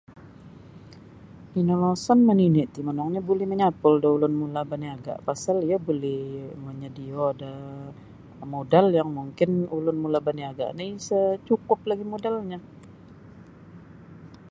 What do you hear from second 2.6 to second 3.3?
ti monongnyo